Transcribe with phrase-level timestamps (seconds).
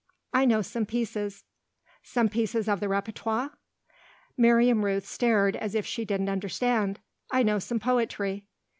[0.33, 1.43] "I know some pieces."
[2.01, 3.51] "Some pieces of the répertoire?"
[4.35, 6.99] Miriam Rooth stared as if she didn't understand.
[7.29, 8.47] "I know some poetry."